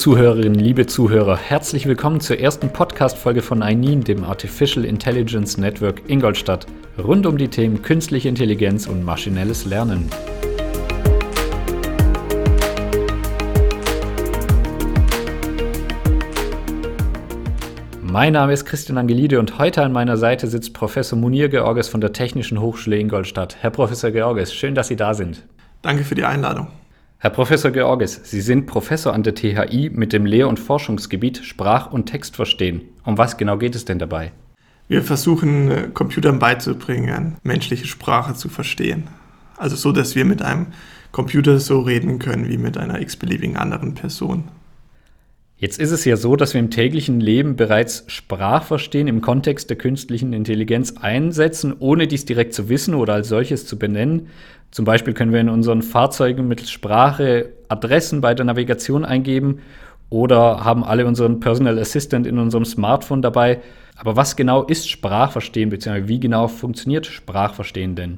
Zuhörerinnen, 0.00 0.58
liebe 0.58 0.86
Zuhörer, 0.86 1.36
herzlich 1.36 1.84
willkommen 1.84 2.20
zur 2.20 2.38
ersten 2.38 2.72
Podcast-Folge 2.72 3.42
von 3.42 3.60
ININ, 3.60 4.02
dem 4.02 4.24
Artificial 4.24 4.86
Intelligence 4.86 5.58
Network 5.58 6.08
Ingolstadt, 6.08 6.66
rund 6.96 7.26
um 7.26 7.36
die 7.36 7.48
Themen 7.48 7.82
künstliche 7.82 8.30
Intelligenz 8.30 8.86
und 8.86 9.04
maschinelles 9.04 9.66
Lernen. 9.66 10.08
Mein 18.00 18.32
Name 18.32 18.54
ist 18.54 18.64
Christian 18.64 18.96
Angelide 18.96 19.38
und 19.38 19.58
heute 19.58 19.82
an 19.82 19.92
meiner 19.92 20.16
Seite 20.16 20.46
sitzt 20.46 20.72
Professor 20.72 21.18
Munir 21.18 21.50
Georges 21.50 21.88
von 21.88 22.00
der 22.00 22.14
Technischen 22.14 22.58
Hochschule 22.58 22.96
Ingolstadt. 22.96 23.58
Herr 23.60 23.68
Professor 23.68 24.10
Georges, 24.10 24.54
schön, 24.54 24.74
dass 24.74 24.88
Sie 24.88 24.96
da 24.96 25.12
sind. 25.12 25.42
Danke 25.82 26.04
für 26.04 26.14
die 26.14 26.24
Einladung. 26.24 26.68
Herr 27.22 27.28
Professor 27.28 27.70
Georges, 27.70 28.18
Sie 28.24 28.40
sind 28.40 28.64
Professor 28.64 29.12
an 29.12 29.22
der 29.22 29.34
THI 29.34 29.90
mit 29.92 30.14
dem 30.14 30.24
Lehr- 30.24 30.48
und 30.48 30.58
Forschungsgebiet 30.58 31.44
Sprach- 31.44 31.92
und 31.92 32.06
Textverstehen. 32.06 32.80
Um 33.04 33.18
was 33.18 33.36
genau 33.36 33.58
geht 33.58 33.74
es 33.74 33.84
denn 33.84 33.98
dabei? 33.98 34.32
Wir 34.88 35.02
versuchen 35.02 35.70
äh, 35.70 35.88
Computern 35.92 36.38
beizubringen, 36.38 37.36
menschliche 37.42 37.86
Sprache 37.86 38.32
zu 38.32 38.48
verstehen. 38.48 39.08
Also 39.58 39.76
so, 39.76 39.92
dass 39.92 40.14
wir 40.14 40.24
mit 40.24 40.40
einem 40.40 40.68
Computer 41.12 41.60
so 41.60 41.80
reden 41.80 42.18
können 42.20 42.48
wie 42.48 42.56
mit 42.56 42.78
einer 42.78 43.02
x-beliebigen 43.02 43.58
anderen 43.58 43.92
Person. 43.92 44.44
Jetzt 45.60 45.78
ist 45.78 45.90
es 45.90 46.06
ja 46.06 46.16
so, 46.16 46.36
dass 46.36 46.54
wir 46.54 46.58
im 46.58 46.70
täglichen 46.70 47.20
Leben 47.20 47.54
bereits 47.54 48.04
Sprachverstehen 48.06 49.08
im 49.08 49.20
Kontext 49.20 49.68
der 49.68 49.76
künstlichen 49.76 50.32
Intelligenz 50.32 50.94
einsetzen, 50.98 51.74
ohne 51.78 52.06
dies 52.06 52.24
direkt 52.24 52.54
zu 52.54 52.70
wissen 52.70 52.94
oder 52.94 53.12
als 53.12 53.28
solches 53.28 53.66
zu 53.66 53.78
benennen. 53.78 54.28
Zum 54.70 54.86
Beispiel 54.86 55.12
können 55.12 55.34
wir 55.34 55.40
in 55.40 55.50
unseren 55.50 55.82
Fahrzeugen 55.82 56.48
mittels 56.48 56.70
Sprache 56.70 57.50
Adressen 57.68 58.22
bei 58.22 58.32
der 58.32 58.46
Navigation 58.46 59.04
eingeben 59.04 59.58
oder 60.08 60.64
haben 60.64 60.82
alle 60.82 61.04
unseren 61.04 61.40
Personal 61.40 61.78
Assistant 61.78 62.26
in 62.26 62.38
unserem 62.38 62.64
Smartphone 62.64 63.20
dabei. 63.20 63.60
Aber 63.96 64.16
was 64.16 64.36
genau 64.36 64.62
ist 64.62 64.88
Sprachverstehen, 64.88 65.68
beziehungsweise 65.68 66.08
wie 66.08 66.20
genau 66.20 66.48
funktioniert 66.48 67.04
Sprachverstehen 67.04 67.96
denn? 67.96 68.16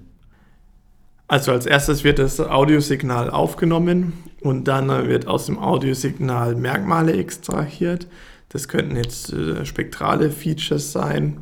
Also 1.26 1.50
als 1.50 1.66
erstes 1.66 2.04
wird 2.04 2.20
das 2.20 2.38
Audiosignal 2.38 3.30
aufgenommen 3.30 4.12
und 4.42 4.66
dann 4.68 4.88
wird 5.08 5.26
aus 5.26 5.46
dem 5.46 5.58
Audiosignal 5.58 6.54
Merkmale 6.56 7.12
extrahiert. 7.12 8.08
Das 8.48 8.68
könnten 8.68 8.96
jetzt 8.96 9.32
äh, 9.32 9.64
spektrale 9.64 10.30
Features 10.30 10.92
sein. 10.92 11.38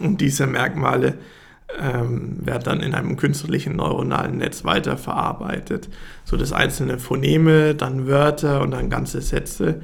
Und 0.00 0.20
diese 0.20 0.46
Merkmale 0.46 1.14
ähm, 1.78 2.38
werden 2.46 2.62
dann 2.64 2.80
in 2.80 2.94
einem 2.94 3.16
künstlichen 3.16 3.76
neuronalen 3.76 4.38
Netz 4.38 4.64
weiterverarbeitet, 4.64 5.88
sodass 6.24 6.52
einzelne 6.52 6.98
Phoneme, 6.98 7.74
dann 7.74 8.06
Wörter 8.06 8.60
und 8.60 8.72
dann 8.72 8.90
ganze 8.90 9.20
Sätze 9.20 9.82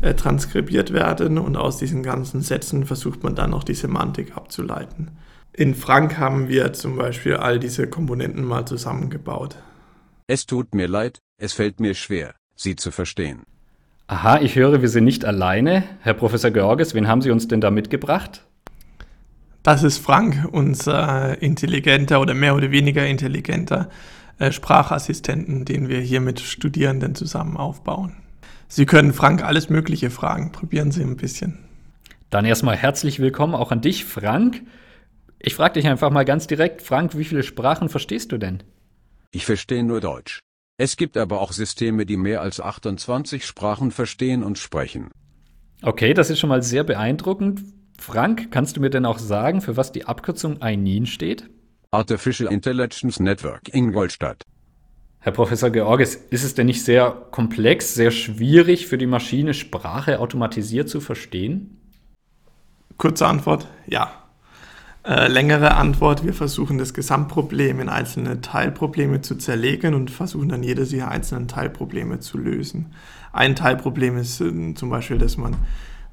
äh, 0.00 0.14
transkribiert 0.14 0.92
werden. 0.92 1.38
Und 1.38 1.56
aus 1.56 1.78
diesen 1.78 2.02
ganzen 2.02 2.42
Sätzen 2.42 2.84
versucht 2.86 3.22
man 3.22 3.34
dann 3.34 3.54
auch 3.54 3.64
die 3.64 3.74
Semantik 3.74 4.36
abzuleiten. 4.36 5.10
In 5.52 5.74
Frank 5.74 6.18
haben 6.18 6.48
wir 6.48 6.72
zum 6.72 6.96
Beispiel 6.96 7.34
all 7.34 7.58
diese 7.58 7.88
Komponenten 7.88 8.44
mal 8.44 8.66
zusammengebaut. 8.66 9.56
Es 10.28 10.46
tut 10.46 10.74
mir 10.74 10.86
leid, 10.86 11.20
es 11.38 11.52
fällt 11.52 11.80
mir 11.80 11.94
schwer, 11.94 12.34
Sie 12.56 12.76
zu 12.76 12.90
verstehen. 12.90 13.42
Aha, 14.08 14.40
ich 14.40 14.56
höre, 14.56 14.82
wir 14.82 14.88
sind 14.88 15.04
nicht 15.04 15.24
alleine. 15.24 15.84
Herr 16.00 16.14
Professor 16.14 16.50
Georges, 16.50 16.94
wen 16.94 17.08
haben 17.08 17.22
Sie 17.22 17.30
uns 17.30 17.46
denn 17.46 17.60
da 17.60 17.70
mitgebracht? 17.70 18.44
Das 19.62 19.82
ist 19.82 19.98
Frank, 19.98 20.48
unser 20.50 21.40
intelligenter 21.42 22.20
oder 22.20 22.34
mehr 22.34 22.54
oder 22.54 22.70
weniger 22.70 23.06
intelligenter 23.06 23.90
äh, 24.38 24.50
Sprachassistenten, 24.50 25.64
den 25.64 25.88
wir 25.88 26.00
hier 26.00 26.20
mit 26.20 26.40
Studierenden 26.40 27.14
zusammen 27.14 27.56
aufbauen. 27.56 28.16
Sie 28.66 28.86
können 28.86 29.12
Frank 29.12 29.44
alles 29.44 29.68
Mögliche 29.68 30.10
fragen. 30.10 30.52
Probieren 30.52 30.90
Sie 30.90 31.02
ein 31.02 31.16
bisschen. 31.16 31.58
Dann 32.30 32.44
erstmal 32.44 32.76
herzlich 32.76 33.20
willkommen 33.20 33.54
auch 33.54 33.70
an 33.70 33.80
dich, 33.80 34.04
Frank. 34.04 34.62
Ich 35.38 35.54
frage 35.54 35.74
dich 35.74 35.86
einfach 35.86 36.10
mal 36.10 36.24
ganz 36.24 36.46
direkt, 36.46 36.82
Frank, 36.82 37.16
wie 37.16 37.24
viele 37.24 37.42
Sprachen 37.42 37.88
verstehst 37.88 38.32
du 38.32 38.38
denn? 38.38 38.62
Ich 39.30 39.46
verstehe 39.46 39.84
nur 39.84 40.00
Deutsch. 40.00 40.40
Es 40.80 40.96
gibt 40.96 41.16
aber 41.16 41.40
auch 41.40 41.50
Systeme, 41.50 42.06
die 42.06 42.16
mehr 42.16 42.40
als 42.40 42.60
28 42.60 43.44
Sprachen 43.44 43.90
verstehen 43.90 44.44
und 44.44 44.58
sprechen. 44.58 45.10
Okay, 45.82 46.14
das 46.14 46.30
ist 46.30 46.38
schon 46.38 46.48
mal 46.48 46.62
sehr 46.62 46.84
beeindruckend. 46.84 47.62
Frank, 47.98 48.52
kannst 48.52 48.76
du 48.76 48.80
mir 48.80 48.88
denn 48.90 49.04
auch 49.04 49.18
sagen, 49.18 49.60
für 49.60 49.76
was 49.76 49.90
die 49.90 50.04
Abkürzung 50.04 50.62
ININ 50.62 51.06
steht? 51.06 51.50
Artificial 51.90 52.52
Intelligence 52.52 53.18
Network 53.18 53.74
Ingolstadt. 53.74 54.44
Herr 55.18 55.32
Professor 55.32 55.70
Georges, 55.70 56.14
ist 56.14 56.44
es 56.44 56.54
denn 56.54 56.66
nicht 56.66 56.84
sehr 56.84 57.10
komplex, 57.32 57.94
sehr 57.94 58.12
schwierig 58.12 58.86
für 58.86 58.98
die 58.98 59.06
Maschine, 59.06 59.54
Sprache 59.54 60.20
automatisiert 60.20 60.88
zu 60.88 61.00
verstehen? 61.00 61.80
Kurze 62.98 63.26
Antwort, 63.26 63.66
ja. 63.88 64.27
Äh, 65.08 65.28
längere 65.28 65.74
Antwort, 65.74 66.22
wir 66.26 66.34
versuchen 66.34 66.76
das 66.76 66.92
Gesamtproblem 66.92 67.80
in 67.80 67.88
einzelne 67.88 68.42
Teilprobleme 68.42 69.22
zu 69.22 69.36
zerlegen 69.36 69.94
und 69.94 70.10
versuchen 70.10 70.50
dann 70.50 70.62
jedes 70.62 70.90
dieser 70.90 71.08
einzelnen 71.08 71.48
Teilprobleme 71.48 72.20
zu 72.20 72.36
lösen. 72.36 72.92
Ein 73.32 73.56
Teilproblem 73.56 74.18
ist 74.18 74.42
äh, 74.42 74.74
zum 74.74 74.90
Beispiel, 74.90 75.16
dass 75.16 75.38
man, 75.38 75.56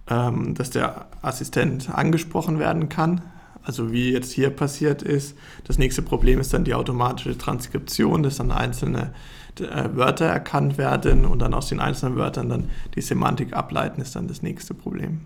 ähm, 0.09 0.55
dass 0.55 0.69
der 0.69 1.07
Assistent 1.21 1.89
angesprochen 1.93 2.57
werden 2.57 2.87
kann. 2.87 3.19
Also 3.63 3.91
wie 3.91 4.13
jetzt 4.13 4.31
hier 4.31 4.49
passiert 4.49 5.01
ist. 5.01 5.35
Das 5.65 5.77
nächste 5.77 6.01
Problem 6.01 6.39
ist 6.39 6.53
dann 6.53 6.63
die 6.63 6.73
automatische 6.73 7.37
Transkription, 7.37 8.23
dass 8.23 8.37
dann 8.37 8.53
einzelne 8.53 9.11
äh, 9.59 9.89
Wörter 9.93 10.27
erkannt 10.27 10.77
werden 10.77 11.25
und 11.25 11.39
dann 11.39 11.53
aus 11.53 11.67
den 11.67 11.81
einzelnen 11.81 12.15
Wörtern 12.15 12.47
dann 12.47 12.69
die 12.95 13.01
Semantik 13.01 13.51
ableiten, 13.51 13.99
ist 13.99 14.15
dann 14.15 14.29
das 14.29 14.41
nächste 14.41 14.73
Problem. 14.73 15.19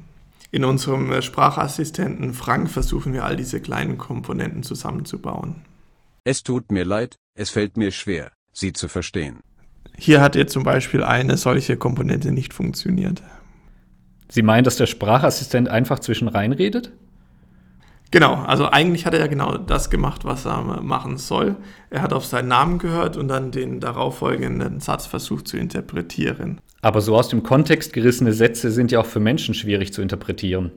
In 0.52 0.66
unserem 0.66 1.12
äh, 1.12 1.22
Sprachassistenten 1.22 2.34
Frank 2.34 2.70
versuchen 2.70 3.14
wir 3.14 3.24
all 3.24 3.36
diese 3.36 3.62
kleinen 3.62 3.98
Komponenten 3.98 4.64
zusammenzubauen. 4.64 5.64
Es 6.24 6.44
tut 6.44 6.72
mir 6.72 6.86
leid, 6.86 7.18
es 7.36 7.50
fällt 7.50 7.78
mir 7.78 7.92
schwer, 7.92 8.32
sie 8.52 8.74
zu 8.74 8.88
verstehen. 8.88 9.40
Hier 9.98 10.22
hat 10.22 10.36
jetzt 10.36 10.54
zum 10.54 10.64
Beispiel 10.64 11.04
eine 11.04 11.38
solche 11.38 11.78
Komponente 11.78 12.32
nicht 12.32 12.54
funktioniert. 12.54 13.22
Sie 14.30 14.42
meinen, 14.42 14.64
dass 14.64 14.78
der 14.78 14.86
Sprachassistent 14.86 15.70
einfach 15.70 16.00
zwischen 16.00 16.28
reinredet? 16.28 16.92
Genau, 18.12 18.36
also 18.36 18.70
eigentlich 18.70 19.06
hat 19.06 19.14
er 19.14 19.20
ja 19.20 19.28
genau 19.28 19.58
das 19.58 19.92
gemacht, 19.92 20.26
was 20.26 20.46
er 20.46 20.62
machen 20.82 21.18
soll. 21.18 21.58
Er 21.92 22.02
hat 22.02 22.14
auf 22.14 22.26
seinen 22.26 22.48
Namen 22.48 22.80
gehört 22.80 23.18
und 23.18 23.28
dann 23.28 23.52
den 23.52 23.80
darauffolgenden 23.80 24.80
Satz 24.80 25.06
versucht 25.06 25.48
zu 25.48 25.58
interpretieren. 25.58 26.60
Aber 26.82 27.02
so 27.02 27.16
aus 27.16 27.30
dem 27.30 27.44
Kontext 27.44 27.94
gerissene 27.94 28.34
Sätze 28.34 28.72
sind 28.72 28.92
ja 28.92 29.00
auch 29.00 29.06
für 29.06 29.20
Menschen 29.20 29.54
schwierig 29.54 29.94
zu 29.94 30.02
interpretieren. 30.02 30.72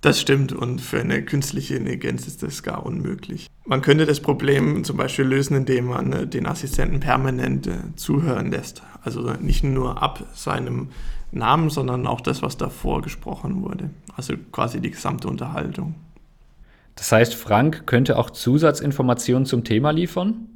Das 0.00 0.20
stimmt 0.20 0.52
und 0.52 0.80
für 0.82 1.00
eine 1.00 1.24
künstliche 1.24 1.76
Intelligenz 1.76 2.26
ist 2.26 2.42
das 2.42 2.62
gar 2.62 2.84
unmöglich. 2.84 3.46
Man 3.64 3.80
könnte 3.80 4.04
das 4.04 4.20
Problem 4.20 4.84
zum 4.84 4.98
Beispiel 4.98 5.24
lösen, 5.24 5.56
indem 5.56 5.86
man 5.86 6.12
äh, 6.12 6.26
den 6.26 6.46
Assistenten 6.46 7.00
permanent 7.00 7.66
äh, 7.66 7.78
zuhören 7.96 8.50
lässt. 8.50 8.82
Also 9.02 9.22
nicht 9.40 9.64
nur 9.64 10.02
ab 10.02 10.26
seinem 10.34 10.88
Namen, 11.32 11.70
sondern 11.70 12.06
auch 12.06 12.20
das, 12.20 12.42
was 12.42 12.58
davor 12.58 13.00
gesprochen 13.00 13.62
wurde. 13.62 13.88
Also 14.14 14.34
quasi 14.52 14.80
die 14.80 14.90
gesamte 14.90 15.26
Unterhaltung. 15.26 15.94
Das 16.96 17.10
heißt, 17.10 17.34
Frank 17.34 17.86
könnte 17.86 18.18
auch 18.18 18.28
Zusatzinformationen 18.28 19.46
zum 19.46 19.64
Thema 19.64 19.90
liefern? 19.90 20.48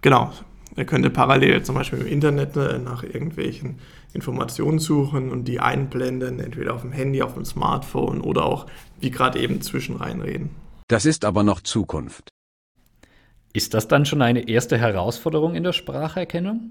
Genau. 0.00 0.32
Er 0.76 0.84
könnte 0.84 1.10
parallel 1.10 1.62
zum 1.62 1.76
Beispiel 1.76 2.00
im 2.00 2.06
Internet 2.06 2.56
äh, 2.56 2.78
nach 2.78 3.02
irgendwelchen 3.02 3.78
Informationen 4.12 4.78
suchen 4.78 5.30
und 5.30 5.46
die 5.46 5.60
einblenden, 5.60 6.40
entweder 6.40 6.74
auf 6.74 6.82
dem 6.82 6.92
Handy, 6.92 7.22
auf 7.22 7.34
dem 7.34 7.44
Smartphone 7.44 8.20
oder 8.20 8.44
auch, 8.44 8.66
wie 9.00 9.10
gerade 9.10 9.38
eben, 9.38 9.60
zwischen 9.60 9.96
reinreden. 9.96 10.50
Das 10.88 11.06
ist 11.06 11.24
aber 11.24 11.42
noch 11.42 11.60
Zukunft. 11.60 12.28
Ist 13.52 13.72
das 13.74 13.86
dann 13.86 14.04
schon 14.04 14.20
eine 14.20 14.48
erste 14.48 14.76
Herausforderung 14.76 15.54
in 15.54 15.62
der 15.62 15.72
Spracherkennung? 15.72 16.70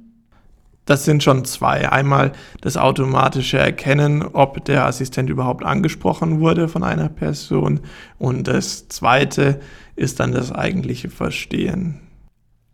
Das 0.85 1.05
sind 1.05 1.23
schon 1.23 1.45
zwei. 1.45 1.89
Einmal 1.89 2.33
das 2.59 2.75
automatische 2.75 3.57
Erkennen, 3.57 4.21
ob 4.21 4.65
der 4.65 4.85
Assistent 4.85 5.29
überhaupt 5.29 5.63
angesprochen 5.63 6.41
wurde 6.41 6.67
von 6.67 6.83
einer 6.83 7.07
Person. 7.07 7.79
Und 8.19 8.47
das 8.50 8.89
zweite 8.89 9.61
ist 9.95 10.19
dann 10.19 10.33
das 10.33 10.51
eigentliche 10.51 11.09
Verstehen. 11.09 12.01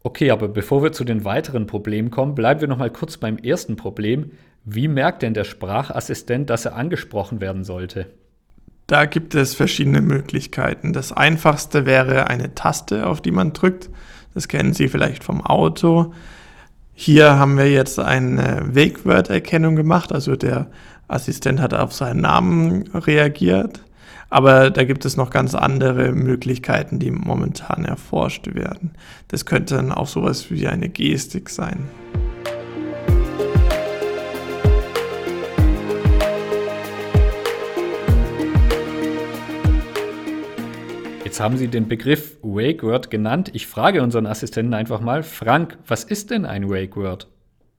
Okay, 0.02 0.32
aber 0.32 0.48
bevor 0.48 0.82
wir 0.82 0.92
zu 0.92 1.04
den 1.04 1.26
weiteren 1.26 1.68
Problemen 1.68 2.10
kommen, 2.10 2.36
bleiben 2.36 2.62
wir 2.62 2.68
noch 2.68 2.78
mal 2.78 2.90
kurz 2.90 3.18
beim 3.18 3.38
ersten 3.38 3.76
Problem. 3.76 4.32
Wie 4.64 4.88
merkt 4.88 5.22
denn 5.22 5.34
der 5.34 5.44
Sprachassistent, 5.44 6.50
dass 6.50 6.66
er 6.66 6.76
angesprochen 6.76 7.42
werden 7.42 7.64
sollte? 7.64 8.08
Da 8.88 9.06
gibt 9.06 9.36
es 9.36 9.54
verschiedene 9.54 10.02
Möglichkeiten. 10.02 10.94
Das 10.94 11.12
einfachste 11.12 11.86
wäre 11.86 12.28
eine 12.28 12.56
Taste, 12.56 13.06
auf 13.06 13.22
die 13.22 13.32
man 13.32 13.54
drückt. 13.54 13.90
Das 14.34 14.48
kennen 14.48 14.74
Sie 14.74 14.88
vielleicht 14.88 15.24
vom 15.24 15.46
Auto. 15.46 16.14
Hier 16.94 17.38
haben 17.38 17.58
wir 17.58 17.70
jetzt 17.70 18.00
eine 18.00 18.64
Wegwörterkennung 18.74 19.76
gemacht, 19.76 20.12
also 20.12 20.36
der 20.36 20.70
Assistent 21.08 21.62
hat 21.62 21.74
auf 21.74 21.94
seinen 21.94 22.22
Namen 22.22 22.90
reagiert, 22.94 23.82
aber 24.30 24.70
da 24.70 24.84
gibt 24.84 25.06
es 25.06 25.18
noch 25.18 25.32
ganz 25.32 25.56
andere 25.56 26.12
Möglichkeiten, 26.12 27.00
die 27.00 27.10
momentan 27.10 27.86
erforscht 27.86 28.54
werden. 28.54 28.92
Das 29.28 29.46
könnte 29.46 29.76
dann 29.76 29.92
auch 29.92 30.08
sowas 30.08 30.52
wie 30.52 30.68
eine 30.68 30.90
Gestik 30.90 31.50
sein. 31.50 31.90
Jetzt 41.24 41.40
haben 41.40 41.58
Sie 41.58 41.68
den 41.68 41.88
Begriff 41.88 42.38
Wake 42.42 42.84
Word 42.84 43.10
genannt. 43.10 43.52
Ich 43.54 43.66
frage 43.66 44.04
unseren 44.04 44.26
Assistenten 44.26 44.74
einfach 44.74 45.00
mal, 45.00 45.24
Frank, 45.24 45.78
was 45.88 46.04
ist 46.04 46.32
denn 46.32 46.46
ein 46.46 46.70
Wake 46.70 46.96
Word? 46.96 47.30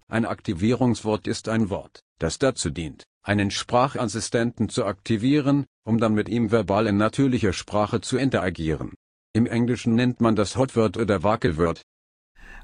Ein 0.09 0.25
Aktivierungswort 0.25 1.29
ist 1.29 1.49
ein 1.49 1.71
Wort, 1.71 2.01
das 2.19 2.39
dazu 2.39 2.71
dient, 2.71 3.05
einen 3.23 3.51
Sprachassistenten 3.51 4.69
zu 4.69 4.85
aktivieren, 4.85 5.67
um 5.91 5.99
dann 5.99 6.15
mit 6.15 6.29
ihm 6.29 6.53
verbal 6.53 6.87
in 6.87 6.99
natürlicher 6.99 7.53
Sprache 7.53 8.01
zu 8.01 8.17
interagieren. 8.17 8.93
Im 9.33 9.47
Englischen 9.47 9.97
nennt 9.97 10.21
man 10.21 10.37
das 10.37 10.57
Hotword 10.57 10.97
oder 10.97 11.25
Wackelword. 11.25 11.83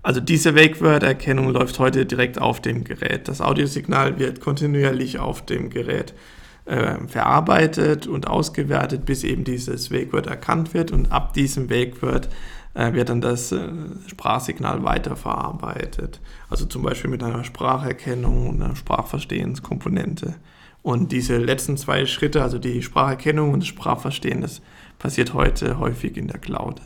Also 0.05 0.21
diese 0.21 0.55
Wake-Word-Erkennung 0.55 1.51
läuft 1.51 1.81
heute 1.81 2.07
direkt 2.07 2.41
auf 2.41 2.63
dem 2.63 2.85
Gerät. 2.85 3.27
Das 3.27 3.41
Audiosignal 3.41 4.21
wird 4.21 4.41
kontinuierlich 4.41 5.19
auf 5.19 5.45
dem 5.45 5.71
Gerät 5.71 6.15
äh, 6.67 6.99
verarbeitet 7.09 8.07
und 8.07 8.29
ausgewertet, 8.29 9.05
bis 9.05 9.25
eben 9.25 9.43
dieses 9.43 9.91
Wake-Word 9.91 10.29
erkannt 10.29 10.73
wird 10.73 10.93
und 10.93 11.11
ab 11.11 11.33
diesem 11.33 11.69
Wake-Word 11.69 12.29
äh, 12.75 12.93
wird 12.93 13.09
dann 13.09 13.21
das 13.21 13.51
äh, 13.51 13.59
Sprachsignal 14.07 14.85
weiterverarbeitet. 14.85 16.21
Also 16.49 16.65
zum 16.67 16.83
Beispiel 16.83 17.11
mit 17.11 17.25
einer 17.25 17.43
Spracherkennung 17.43 18.51
und 18.51 18.63
einer 18.63 18.77
Sprachverstehenskomponente. 18.77 20.37
Und 20.87 21.11
diese 21.11 21.39
letzten 21.39 21.77
zwei 21.77 22.07
Schritte, 22.07 22.45
also 22.45 22.61
die 22.61 22.81
Spracherkennung 22.81 23.53
und 23.53 23.59
das 23.59 23.67
Sprachverstehen, 23.67 24.41
das 24.41 24.63
passiert 25.01 25.35
heute 25.35 25.81
häufig 25.81 26.17
in 26.17 26.29
der 26.29 26.39
Cloud. 26.39 26.81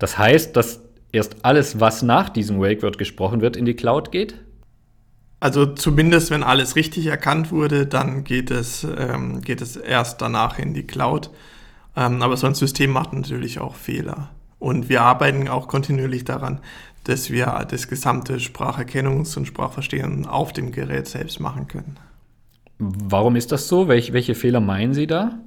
Das 0.00 0.18
heißt, 0.18 0.56
dass 0.56 0.80
erst 1.12 1.44
alles, 1.44 1.78
was 1.78 2.02
nach 2.02 2.30
diesem 2.30 2.60
Wake-Word 2.60 2.98
gesprochen 2.98 3.42
wird, 3.42 3.56
in 3.56 3.64
die 3.64 3.74
Cloud 3.76 4.10
geht? 4.10 4.34
Also 5.38 5.66
zumindest, 5.66 6.32
wenn 6.32 6.42
alles 6.42 6.74
richtig 6.74 7.06
erkannt 7.06 7.52
wurde, 7.52 7.86
dann 7.86 8.24
geht 8.24 8.50
es, 8.50 8.84
ähm, 8.98 9.40
geht 9.40 9.60
es 9.60 9.76
erst 9.76 10.20
danach 10.20 10.58
in 10.58 10.74
die 10.74 10.84
Cloud. 10.84 11.30
Ähm, 11.94 12.22
aber 12.22 12.36
so 12.36 12.48
ein 12.48 12.56
System 12.56 12.90
macht 12.90 13.12
natürlich 13.12 13.60
auch 13.60 13.76
Fehler. 13.76 14.30
Und 14.58 14.88
wir 14.88 15.02
arbeiten 15.02 15.46
auch 15.46 15.68
kontinuierlich 15.68 16.24
daran, 16.24 16.58
dass 17.04 17.30
wir 17.30 17.64
das 17.70 17.86
gesamte 17.86 18.38
Spracherkennungs- 18.38 19.36
und 19.36 19.46
Sprachverstehen 19.46 20.26
auf 20.26 20.52
dem 20.52 20.72
Gerät 20.72 21.06
selbst 21.06 21.38
machen 21.38 21.68
können. 21.68 21.96
Warum 22.80 23.36
ist 23.36 23.52
das 23.52 23.68
so? 23.68 23.88
Welche, 23.88 24.14
welche 24.14 24.34
Fehler 24.34 24.60
meinen 24.60 24.94
Sie 24.94 25.06
da? 25.06 25.38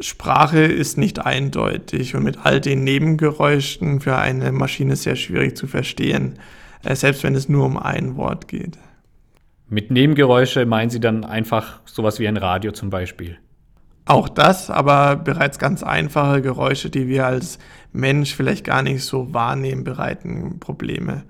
Sprache 0.00 0.60
ist 0.60 0.98
nicht 0.98 1.24
eindeutig 1.24 2.16
und 2.16 2.24
mit 2.24 2.44
all 2.44 2.60
den 2.60 2.82
Nebengeräuschen 2.82 4.00
für 4.00 4.16
eine 4.16 4.50
Maschine 4.50 4.96
sehr 4.96 5.14
schwierig 5.14 5.56
zu 5.56 5.66
verstehen, 5.66 6.38
äh, 6.82 6.96
selbst 6.96 7.22
wenn 7.22 7.34
es 7.34 7.48
nur 7.48 7.66
um 7.66 7.76
ein 7.76 8.16
Wort 8.16 8.48
geht. 8.48 8.78
Mit 9.68 9.92
Nebengeräusche 9.92 10.66
meinen 10.66 10.90
Sie 10.90 10.98
dann 10.98 11.24
einfach 11.24 11.80
sowas 11.84 12.18
wie 12.18 12.26
ein 12.26 12.36
Radio 12.36 12.72
zum 12.72 12.90
Beispiel? 12.90 13.38
Auch 14.06 14.28
das, 14.28 14.70
aber 14.70 15.14
bereits 15.14 15.60
ganz 15.60 15.84
einfache 15.84 16.42
Geräusche, 16.42 16.90
die 16.90 17.06
wir 17.06 17.26
als 17.26 17.60
Mensch 17.92 18.34
vielleicht 18.34 18.64
gar 18.64 18.82
nicht 18.82 19.04
so 19.04 19.32
wahrnehmen, 19.32 19.84
bereiten 19.84 20.58
Probleme. 20.58 21.22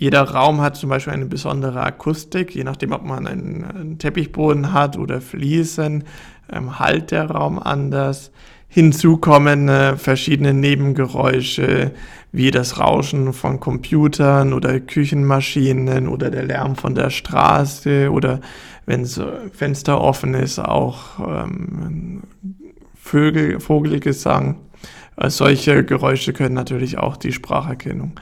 Jeder 0.00 0.22
Raum 0.22 0.60
hat 0.60 0.76
zum 0.76 0.90
Beispiel 0.90 1.12
eine 1.12 1.26
besondere 1.26 1.82
Akustik, 1.82 2.54
je 2.54 2.62
nachdem, 2.62 2.92
ob 2.92 3.04
man 3.04 3.26
einen, 3.26 3.64
einen 3.64 3.98
Teppichboden 3.98 4.72
hat 4.72 4.96
oder 4.96 5.20
Fliesen, 5.20 6.04
ähm, 6.52 6.78
halt 6.78 7.10
der 7.10 7.28
Raum 7.28 7.58
anders. 7.58 8.30
Hinzu 8.68 9.16
kommen 9.16 9.68
äh, 9.68 9.96
verschiedene 9.96 10.54
Nebengeräusche, 10.54 11.90
wie 12.30 12.52
das 12.52 12.78
Rauschen 12.78 13.32
von 13.32 13.58
Computern 13.58 14.52
oder 14.52 14.78
Küchenmaschinen 14.78 16.06
oder 16.06 16.30
der 16.30 16.44
Lärm 16.44 16.76
von 16.76 16.94
der 16.94 17.10
Straße 17.10 18.12
oder 18.12 18.40
wenn 18.86 19.02
das 19.02 19.20
Fenster 19.52 20.00
offen 20.00 20.34
ist, 20.34 20.60
auch 20.60 21.18
ähm, 21.18 22.22
Vögel, 22.94 23.58
Vogelgesang. 23.58 24.60
Äh, 25.16 25.28
solche 25.28 25.82
Geräusche 25.82 26.32
können 26.32 26.54
natürlich 26.54 26.98
auch 26.98 27.16
die 27.16 27.32
Spracherkennung 27.32 28.12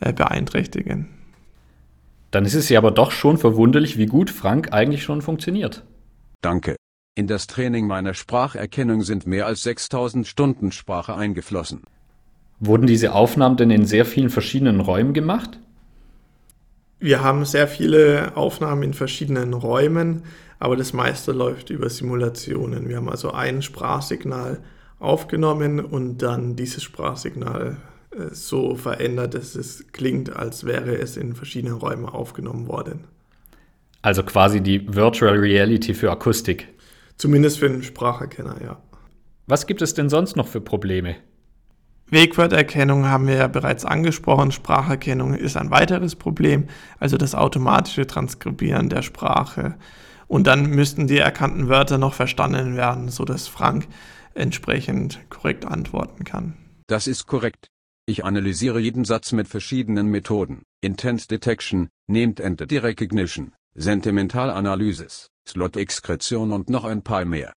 äh, 0.00 0.12
beeinträchtigen. 0.12 1.19
Dann 2.30 2.44
ist 2.44 2.54
es 2.54 2.68
ja 2.68 2.78
aber 2.78 2.90
doch 2.90 3.10
schon 3.10 3.38
verwunderlich, 3.38 3.98
wie 3.98 4.06
gut 4.06 4.30
Frank 4.30 4.72
eigentlich 4.72 5.02
schon 5.02 5.22
funktioniert. 5.22 5.84
Danke. 6.40 6.76
In 7.16 7.26
das 7.26 7.46
Training 7.46 7.86
meiner 7.86 8.14
Spracherkennung 8.14 9.02
sind 9.02 9.26
mehr 9.26 9.46
als 9.46 9.62
6000 9.64 10.26
Stunden 10.26 10.72
Sprache 10.72 11.14
eingeflossen. 11.14 11.82
Wurden 12.60 12.86
diese 12.86 13.14
Aufnahmen 13.14 13.56
denn 13.56 13.70
in 13.70 13.84
sehr 13.84 14.04
vielen 14.04 14.30
verschiedenen 14.30 14.80
Räumen 14.80 15.12
gemacht? 15.12 15.58
Wir 16.98 17.24
haben 17.24 17.44
sehr 17.46 17.66
viele 17.66 18.36
Aufnahmen 18.36 18.82
in 18.82 18.94
verschiedenen 18.94 19.54
Räumen, 19.54 20.22
aber 20.58 20.76
das 20.76 20.92
meiste 20.92 21.32
läuft 21.32 21.70
über 21.70 21.88
Simulationen. 21.88 22.88
Wir 22.88 22.98
haben 22.98 23.08
also 23.08 23.32
ein 23.32 23.62
Sprachsignal 23.62 24.60
aufgenommen 24.98 25.80
und 25.80 26.18
dann 26.18 26.56
dieses 26.56 26.82
Sprachsignal 26.82 27.78
so 28.32 28.74
verändert, 28.76 29.34
dass 29.34 29.54
es 29.54 29.86
klingt, 29.92 30.34
als 30.34 30.64
wäre 30.64 30.94
es 30.94 31.16
in 31.16 31.34
verschiedenen 31.34 31.76
Räumen 31.76 32.06
aufgenommen 32.06 32.68
worden. 32.68 33.04
Also 34.02 34.22
quasi 34.22 34.60
die 34.60 34.94
Virtual 34.94 35.36
Reality 35.36 35.94
für 35.94 36.10
Akustik. 36.10 36.68
Zumindest 37.16 37.58
für 37.58 37.66
einen 37.66 37.82
Spracherkenner, 37.82 38.62
ja. 38.62 38.82
Was 39.46 39.66
gibt 39.66 39.82
es 39.82 39.94
denn 39.94 40.08
sonst 40.08 40.36
noch 40.36 40.46
für 40.46 40.60
Probleme? 40.60 41.16
Wegworterkennung 42.10 43.06
haben 43.06 43.26
wir 43.28 43.36
ja 43.36 43.46
bereits 43.46 43.84
angesprochen. 43.84 44.52
Spracherkennung 44.52 45.34
ist 45.34 45.56
ein 45.56 45.70
weiteres 45.70 46.16
Problem, 46.16 46.66
also 46.98 47.16
das 47.16 47.34
automatische 47.34 48.06
Transkribieren 48.06 48.88
der 48.88 49.02
Sprache. 49.02 49.76
Und 50.26 50.46
dann 50.46 50.70
müssten 50.70 51.06
die 51.06 51.18
erkannten 51.18 51.68
Wörter 51.68 51.98
noch 51.98 52.14
verstanden 52.14 52.76
werden, 52.76 53.08
sodass 53.08 53.48
Frank 53.48 53.86
entsprechend 54.34 55.18
korrekt 55.28 55.66
antworten 55.66 56.24
kann. 56.24 56.54
Das 56.86 57.06
ist 57.06 57.26
korrekt. 57.26 57.68
Ich 58.10 58.24
analysiere 58.24 58.80
jeden 58.80 59.04
Satz 59.04 59.30
mit 59.30 59.46
verschiedenen 59.46 60.08
Methoden. 60.08 60.64
Intent 60.80 61.30
Detection, 61.30 61.90
Named 62.08 62.40
Entity 62.40 62.78
Recognition, 62.78 63.52
Sentimentalanalysis, 63.76 65.28
Slot-Exkretion 65.48 66.50
und 66.50 66.68
noch 66.70 66.84
ein 66.84 67.02
paar 67.02 67.24
mehr. 67.24 67.52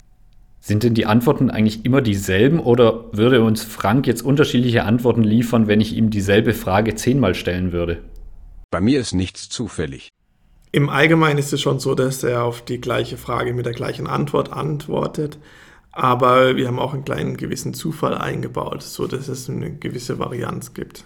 Sind 0.59 0.83
denn 0.83 0.93
die 0.93 1.05
Antworten 1.05 1.49
eigentlich 1.49 1.85
immer 1.85 2.01
dieselben 2.01 2.59
oder 2.59 3.05
würde 3.13 3.41
uns 3.41 3.63
Frank 3.63 4.07
jetzt 4.07 4.23
unterschiedliche 4.23 4.83
Antworten 4.83 5.23
liefern, 5.23 5.67
wenn 5.67 5.79
ich 5.79 5.95
ihm 5.95 6.09
dieselbe 6.09 6.53
Frage 6.53 6.95
zehnmal 6.95 7.33
stellen 7.33 7.71
würde? 7.71 8.03
Bei 8.71 8.81
mir 8.81 8.99
ist 8.99 9.13
nichts 9.13 9.47
zufällig. 9.47 10.09
Im 10.73 10.89
Allgemeinen 10.89 11.39
ist 11.39 11.53
es 11.53 11.61
schon 11.61 11.79
so, 11.79 11.95
dass 11.95 12.23
er 12.23 12.43
auf 12.43 12.61
die 12.61 12.81
gleiche 12.81 13.15
Frage 13.15 13.53
mit 13.53 13.65
der 13.65 13.73
gleichen 13.73 14.05
Antwort 14.05 14.51
antwortet. 14.51 15.37
Aber 15.91 16.55
wir 16.55 16.67
haben 16.67 16.79
auch 16.79 16.93
einen 16.93 17.05
kleinen 17.05 17.37
gewissen 17.37 17.73
Zufall 17.73 18.17
eingebaut, 18.17 18.81
so 18.81 19.07
dass 19.07 19.27
es 19.27 19.49
eine 19.49 19.75
gewisse 19.75 20.19
Varianz 20.19 20.73
gibt. 20.73 21.05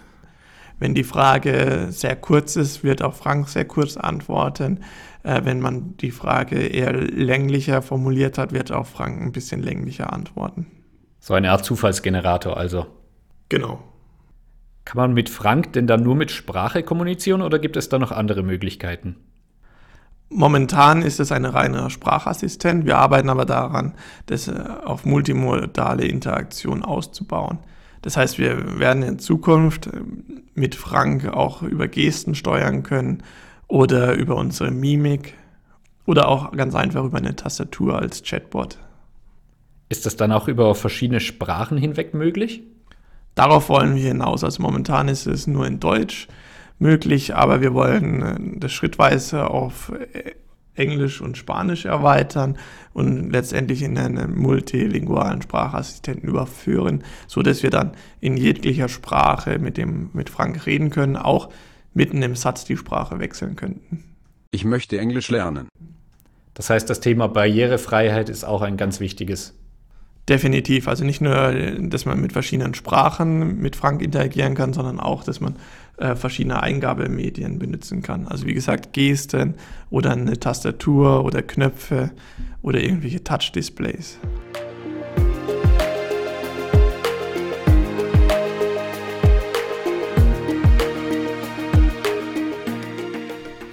Wenn 0.78 0.94
die 0.94 1.04
Frage 1.04 1.88
sehr 1.90 2.16
kurz 2.16 2.56
ist, 2.56 2.84
wird 2.84 3.02
auch 3.02 3.14
Frank 3.14 3.48
sehr 3.48 3.64
kurz 3.64 3.96
antworten. 3.96 4.84
Äh, 5.22 5.44
wenn 5.44 5.60
man 5.60 5.96
die 5.96 6.10
Frage 6.10 6.58
eher 6.58 6.92
länglicher 6.92 7.82
formuliert 7.82 8.36
hat, 8.36 8.52
wird 8.52 8.70
auch 8.72 8.86
Frank 8.86 9.20
ein 9.20 9.32
bisschen 9.32 9.62
länglicher 9.62 10.12
antworten. 10.12 10.66
So 11.18 11.34
eine 11.34 11.50
Art 11.50 11.64
Zufallsgenerator 11.64 12.56
also. 12.56 12.86
Genau. 13.48 13.82
Kann 14.84 14.98
man 14.98 15.14
mit 15.14 15.30
Frank 15.30 15.72
denn 15.72 15.86
dann 15.86 16.02
nur 16.02 16.14
mit 16.14 16.30
Sprache 16.30 16.82
kommunizieren 16.82 17.42
oder 17.42 17.58
gibt 17.58 17.76
es 17.76 17.88
da 17.88 17.98
noch 17.98 18.12
andere 18.12 18.42
Möglichkeiten? 18.42 19.16
Momentan 20.28 21.02
ist 21.02 21.20
es 21.20 21.30
ein 21.30 21.44
reiner 21.44 21.88
Sprachassistent. 21.88 22.84
Wir 22.84 22.98
arbeiten 22.98 23.30
aber 23.30 23.44
daran, 23.44 23.94
das 24.26 24.48
äh, 24.48 24.64
auf 24.84 25.04
multimodale 25.04 26.04
Interaktion 26.04 26.82
auszubauen. 26.82 27.58
Das 28.02 28.16
heißt, 28.16 28.38
wir 28.38 28.78
werden 28.78 29.02
in 29.02 29.18
Zukunft 29.18 29.86
äh, 29.86 30.00
mit 30.54 30.74
Frank 30.74 31.26
auch 31.28 31.62
über 31.62 31.86
Gesten 31.86 32.34
steuern 32.34 32.82
können 32.82 33.22
oder 33.68 34.14
über 34.14 34.36
unsere 34.36 34.70
Mimik 34.70 35.34
oder 36.06 36.28
auch 36.28 36.52
ganz 36.52 36.74
einfach 36.74 37.04
über 37.04 37.18
eine 37.18 37.36
Tastatur 37.36 37.98
als 37.98 38.22
Chatbot. 38.22 38.78
Ist 39.88 40.06
das 40.06 40.16
dann 40.16 40.32
auch 40.32 40.48
über 40.48 40.74
verschiedene 40.74 41.20
Sprachen 41.20 41.78
hinweg 41.78 42.14
möglich? 42.14 42.62
Darauf 43.36 43.68
wollen 43.68 43.94
wir 43.94 44.08
hinaus. 44.08 44.42
Also 44.42 44.62
momentan 44.62 45.08
ist 45.08 45.26
es 45.26 45.46
nur 45.46 45.66
in 45.66 45.78
Deutsch 45.78 46.26
möglich, 46.78 47.34
aber 47.34 47.60
wir 47.60 47.74
wollen 47.74 48.22
äh, 48.22 48.58
das 48.58 48.72
schrittweise 48.72 49.50
auf 49.50 49.92
äh, 49.92 50.32
Englisch 50.74 51.20
und 51.20 51.38
Spanisch 51.38 51.86
erweitern 51.86 52.58
und 52.92 53.30
letztendlich 53.30 53.82
in 53.82 53.96
einen 53.98 54.36
multilingualen 54.38 55.42
Sprachassistenten 55.42 56.28
überführen, 56.28 57.02
so 57.26 57.42
dass 57.42 57.62
wir 57.62 57.70
dann 57.70 57.92
in 58.20 58.36
jeglicher 58.36 58.88
Sprache 58.88 59.58
mit 59.58 59.76
dem 59.76 60.10
mit 60.12 60.30
Frank 60.30 60.66
reden 60.66 60.90
können, 60.90 61.16
auch 61.16 61.50
mitten 61.94 62.22
im 62.22 62.36
Satz 62.36 62.64
die 62.64 62.76
Sprache 62.76 63.18
wechseln 63.18 63.56
könnten. 63.56 64.04
Ich 64.50 64.64
möchte 64.64 64.98
Englisch 64.98 65.30
lernen. 65.30 65.68
Das 66.54 66.70
heißt, 66.70 66.88
das 66.88 67.00
Thema 67.00 67.26
Barrierefreiheit 67.26 68.28
ist 68.28 68.44
auch 68.44 68.62
ein 68.62 68.76
ganz 68.76 69.00
wichtiges. 69.00 69.54
Definitiv. 70.28 70.88
Also 70.88 71.04
nicht 71.04 71.20
nur, 71.20 71.52
dass 71.80 72.04
man 72.04 72.20
mit 72.20 72.32
verschiedenen 72.32 72.74
Sprachen 72.74 73.60
mit 73.60 73.76
Frank 73.76 74.02
interagieren 74.02 74.54
kann, 74.54 74.72
sondern 74.72 74.98
auch, 74.98 75.22
dass 75.22 75.40
man 75.40 75.54
äh, 75.98 76.16
verschiedene 76.16 76.62
Eingabemedien 76.62 77.60
benutzen 77.60 78.02
kann. 78.02 78.26
Also 78.26 78.46
wie 78.46 78.54
gesagt, 78.54 78.92
Gesten 78.92 79.54
oder 79.88 80.12
eine 80.12 80.38
Tastatur 80.38 81.24
oder 81.24 81.42
Knöpfe 81.42 82.10
oder 82.60 82.80
irgendwelche 82.80 83.22
Touch-Displays. 83.22 84.18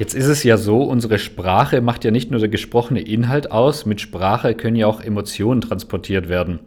Jetzt 0.03 0.15
ist 0.15 0.27
es 0.27 0.43
ja 0.43 0.57
so, 0.57 0.83
unsere 0.83 1.17
Sprache 1.17 1.79
macht 1.79 2.03
ja 2.03 2.11
nicht 2.11 2.29
nur 2.29 2.41
der 2.41 2.49
gesprochene 2.49 2.99
Inhalt 2.99 3.53
aus, 3.53 3.85
mit 3.85 4.01
Sprache 4.01 4.53
können 4.53 4.75
ja 4.75 4.85
auch 4.85 4.99
Emotionen 4.99 5.61
transportiert 5.61 6.27
werden. 6.27 6.59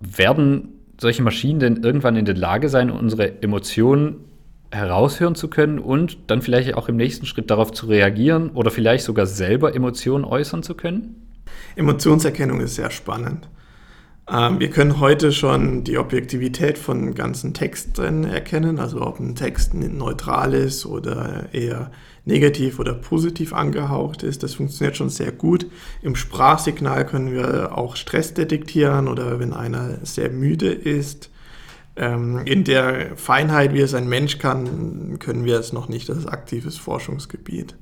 Werden 0.00 0.68
solche 0.98 1.22
Maschinen 1.22 1.60
denn 1.60 1.82
irgendwann 1.82 2.16
in 2.16 2.24
der 2.24 2.34
Lage 2.34 2.70
sein, 2.70 2.90
unsere 2.90 3.42
Emotionen 3.42 4.24
heraushören 4.70 5.34
zu 5.34 5.48
können 5.48 5.78
und 5.78 6.16
dann 6.28 6.40
vielleicht 6.40 6.72
auch 6.76 6.88
im 6.88 6.96
nächsten 6.96 7.26
Schritt 7.26 7.50
darauf 7.50 7.72
zu 7.72 7.88
reagieren 7.88 8.48
oder 8.48 8.70
vielleicht 8.70 9.04
sogar 9.04 9.26
selber 9.26 9.74
Emotionen 9.74 10.24
äußern 10.24 10.62
zu 10.62 10.74
können? 10.74 11.28
Emotionserkennung 11.76 12.62
ist 12.62 12.76
sehr 12.76 12.90
spannend. 12.90 13.50
Ähm, 14.30 14.60
wir 14.60 14.70
können 14.70 14.98
heute 14.98 15.30
schon 15.30 15.84
die 15.84 15.98
Objektivität 15.98 16.78
von 16.78 17.14
ganzen 17.14 17.52
Texten 17.52 18.24
erkennen, 18.24 18.78
also 18.80 19.02
ob 19.02 19.20
ein 19.20 19.34
Text 19.34 19.74
neutral 19.74 20.54
ist 20.54 20.86
oder 20.86 21.52
eher 21.52 21.90
negativ 22.26 22.78
oder 22.78 22.92
positiv 22.92 23.54
angehaucht 23.54 24.22
ist. 24.22 24.42
Das 24.42 24.54
funktioniert 24.54 24.96
schon 24.96 25.08
sehr 25.08 25.32
gut. 25.32 25.66
Im 26.02 26.16
Sprachsignal 26.16 27.06
können 27.06 27.32
wir 27.32 27.78
auch 27.78 27.96
Stress 27.96 28.34
detektieren 28.34 29.08
oder 29.08 29.38
wenn 29.38 29.54
einer 29.54 30.04
sehr 30.04 30.30
müde 30.30 30.70
ist. 30.70 31.30
Ähm, 31.94 32.42
in 32.44 32.64
der 32.64 33.16
Feinheit, 33.16 33.72
wie 33.72 33.80
es 33.80 33.94
ein 33.94 34.08
Mensch 34.08 34.38
kann, 34.38 35.18
können 35.20 35.44
wir 35.44 35.58
es 35.58 35.72
noch 35.72 35.88
nicht. 35.88 36.08
Das 36.08 36.18
ist 36.18 36.26
aktives 36.26 36.76
Forschungsgebiet. 36.76 37.76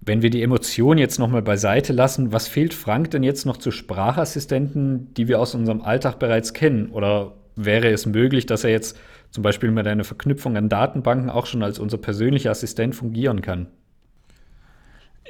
Wenn 0.00 0.22
wir 0.22 0.30
die 0.30 0.42
Emotionen 0.42 0.98
jetzt 0.98 1.18
nochmal 1.18 1.42
beiseite 1.42 1.92
lassen, 1.92 2.32
was 2.32 2.48
fehlt 2.48 2.74
Frank 2.74 3.10
denn 3.10 3.22
jetzt 3.22 3.46
noch 3.46 3.56
zu 3.56 3.70
Sprachassistenten, 3.70 5.12
die 5.14 5.26
wir 5.26 5.40
aus 5.40 5.54
unserem 5.54 5.80
Alltag 5.80 6.18
bereits 6.18 6.52
kennen? 6.52 6.90
Oder 6.90 7.34
wäre 7.56 7.90
es 7.90 8.06
möglich, 8.06 8.46
dass 8.46 8.64
er 8.64 8.70
jetzt 8.70 8.96
zum 9.30 9.42
Beispiel 9.42 9.70
mit 9.70 9.86
einer 9.86 10.04
Verknüpfung 10.04 10.56
an 10.56 10.68
Datenbanken 10.68 11.30
auch 11.30 11.46
schon 11.46 11.62
als 11.62 11.78
unser 11.78 11.98
persönlicher 11.98 12.50
Assistent 12.50 12.94
fungieren 12.94 13.42
kann? 13.42 13.68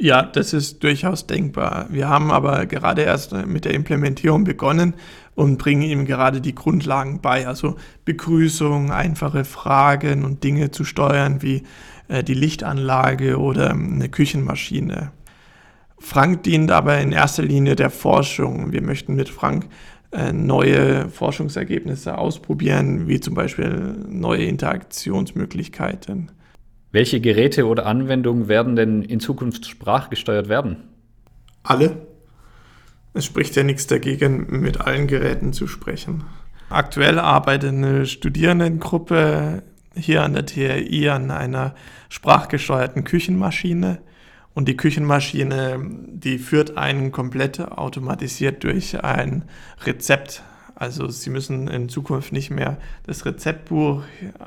Ja, 0.01 0.23
das 0.23 0.53
ist 0.53 0.85
durchaus 0.85 1.27
denkbar. 1.27 1.87
Wir 1.91 2.09
haben 2.09 2.31
aber 2.31 2.67
gerade 2.67 3.03
erst 3.03 3.33
mit 3.33 3.65
der 3.65 3.75
Implementierung 3.75 4.45
begonnen 4.45 4.95
und 5.35 5.59
bringen 5.59 5.83
ihm 5.83 6.05
gerade 6.05 6.41
die 6.41 6.55
Grundlagen 6.55 7.21
bei, 7.21 7.49
also 7.49 7.77
Begrüßung, 8.05 8.93
einfache 8.93 9.45
Fragen 9.45 10.25
und 10.25 10.45
Dinge 10.45 10.71
zu 10.71 10.85
steuern 10.85 11.43
wie 11.43 11.65
äh, 12.07 12.23
die 12.23 12.35
Lichtanlage 12.35 13.39
oder 13.39 13.71
eine 13.71 14.09
Küchenmaschine. 14.09 15.11
Frank 15.99 16.45
dient 16.45 16.71
aber 16.71 16.99
in 17.01 17.11
erster 17.11 17.43
Linie 17.43 17.75
der 17.75 17.91
Forschung. 17.91 18.71
Wir 18.71 18.83
möchten 18.83 19.17
mit 19.17 19.29
Frank 19.29 19.65
äh, 19.65 19.69
neue 20.33 21.09
Forschungsergebnisse 21.11 22.17
ausprobieren, 22.17 23.09
wie 23.09 23.21
zum 23.21 23.35
Beispiel 23.35 23.95
neue 24.09 24.45
Interaktionsmöglichkeiten. 24.45 26.33
Welche 26.93 27.21
Geräte 27.21 27.67
oder 27.67 27.85
Anwendungen 27.85 28.49
werden 28.49 28.75
denn 28.75 29.03
in 29.03 29.21
Zukunft 29.21 29.67
sprachgesteuert 29.67 30.49
werden? 30.49 30.85
Alle. 31.63 32.07
Es 33.13 33.27
spricht 33.27 33.57
ja 33.57 33.63
nichts 33.63 33.87
dagegen, 33.87 34.47
mit 34.49 34.81
allen 34.81 35.07
Geräten 35.07 35.53
zu 35.53 35.67
sprechen. 35.67 36.25
Aktuell 36.71 37.19
arbeitet 37.19 37.75
eine 37.75 38.07
Studierendengruppe 38.07 39.63
hier 39.95 40.23
an 40.23 40.35
der 40.35 40.47
TRI 40.47 41.09
an 41.11 41.31
einer 41.31 41.75
sprachgesteuerten 42.09 43.05
Küchenmaschine. 43.05 43.99
Und 44.59 44.67
die 44.67 44.77
Küchenmaschine, 44.77 45.79
die 46.09 46.39
führt 46.39 46.77
einen 46.77 47.13
komplett 47.13 47.61
automatisiert 47.61 48.65
durch 48.65 49.05
ein 49.05 49.45
Rezept. 49.85 50.43
Also 50.75 51.07
Sie 51.07 51.31
müssen 51.31 51.69
in 51.69 51.89
Zukunft 51.89 52.33
nicht 52.33 52.51
mehr 52.51 52.79
das 53.07 53.25
Rezeptbuch 53.25 54.03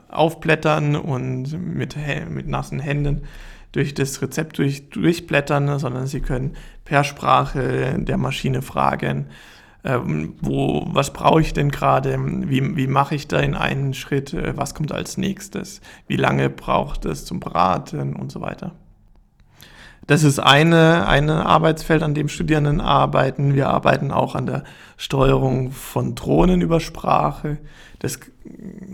aufblättern 0.09 0.97
und 0.97 1.53
mit, 1.53 1.95
mit 2.29 2.45
nassen 2.45 2.81
Händen 2.81 3.21
durch 3.71 3.93
das 3.93 4.21
Rezept 4.21 4.57
durch, 4.57 4.89
durchblättern, 4.89 5.79
sondern 5.79 6.07
Sie 6.07 6.19
können 6.19 6.57
per 6.83 7.05
Sprache 7.05 7.95
der 7.97 8.17
Maschine 8.17 8.61
fragen, 8.61 9.27
ähm, 9.85 10.35
wo, 10.41 10.87
was 10.87 11.13
brauche 11.13 11.39
ich 11.39 11.53
denn 11.53 11.71
gerade, 11.71 12.17
wie, 12.49 12.75
wie 12.75 12.87
mache 12.87 13.15
ich 13.15 13.29
da 13.29 13.39
in 13.39 13.55
einen 13.55 13.93
Schritt, 13.93 14.33
äh, 14.33 14.57
was 14.57 14.75
kommt 14.75 14.91
als 14.91 15.15
nächstes, 15.15 15.79
wie 16.07 16.17
lange 16.17 16.49
braucht 16.49 17.05
es 17.05 17.23
zum 17.23 17.39
Braten 17.39 18.13
und 18.13 18.29
so 18.29 18.41
weiter. 18.41 18.73
Das 20.11 20.23
ist 20.23 20.39
eine, 20.39 21.07
eine 21.07 21.45
Arbeitsfeld, 21.45 22.03
an 22.03 22.13
dem 22.13 22.27
Studierenden 22.27 22.81
arbeiten. 22.81 23.55
Wir 23.55 23.69
arbeiten 23.69 24.11
auch 24.11 24.35
an 24.35 24.45
der 24.45 24.65
Steuerung 24.97 25.71
von 25.71 26.15
Drohnen 26.15 26.59
über 26.59 26.81
Sprache. 26.81 27.59
Das 27.99 28.19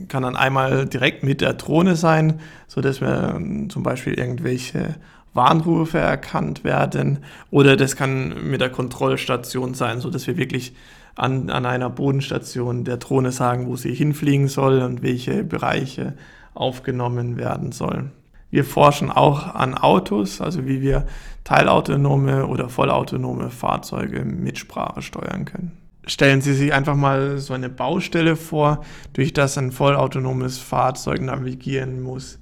kann 0.10 0.22
dann 0.22 0.36
einmal 0.36 0.86
direkt 0.86 1.24
mit 1.24 1.42
der 1.42 1.56
Drohne 1.56 1.96
sein, 1.96 2.40
so 2.68 2.82
dass 2.82 3.02
wir 3.02 3.42
zum 3.70 3.82
Beispiel 3.82 4.14
irgendwelche 4.14 4.94
Warnrufe 5.34 5.98
erkannt 5.98 6.64
werden. 6.64 7.24
Oder 7.50 7.78
das 7.78 7.96
kann 7.96 8.52
mit 8.52 8.62
der 8.62 8.70
Kontrollstation 8.70 9.74
sein, 9.74 10.02
so 10.02 10.12
dass 10.12 10.28
wir 10.28 10.38
wirklich 10.38 10.76
an, 11.16 11.50
an 11.50 11.66
einer 11.66 11.90
Bodenstation 11.90 12.84
der 12.84 12.98
Drohne 12.98 13.32
sagen, 13.32 13.66
wo 13.66 13.76
sie 13.76 13.92
hinfliegen 13.92 14.50
soll 14.50 14.84
und 14.84 15.02
welche 15.02 15.44
Bereiche 15.44 16.14
aufgenommen 16.54 17.38
werden 17.38 17.72
sollen. 17.72 18.12
Wir 18.50 18.64
forschen 18.64 19.12
auch 19.12 19.56
an 19.56 19.76
Autos, 19.76 20.40
also 20.42 20.66
wie 20.66 20.82
wir 20.82 21.06
teilautonome 21.44 22.48
oder 22.48 22.70
vollautonome 22.70 23.50
Fahrzeuge 23.50 24.24
mit 24.24 24.58
Sprache 24.58 25.02
steuern 25.02 25.46
können. 25.46 25.78
Stellen 26.06 26.40
Sie 26.40 26.54
sich 26.54 26.74
einfach 26.74 26.96
mal 26.96 27.38
so 27.40 27.54
eine 27.54 27.68
Baustelle 27.68 28.38
vor, 28.38 28.86
durch 29.12 29.34
das 29.34 29.58
ein 29.58 29.74
vollautonomes 29.74 30.58
Fahrzeug 30.58 31.22
navigieren 31.22 32.02
muss. 32.02 32.40